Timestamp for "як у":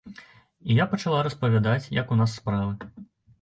1.99-2.19